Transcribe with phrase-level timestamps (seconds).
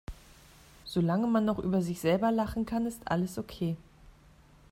[0.83, 3.77] Solange man noch über sich selber lachen kann, ist alles okay.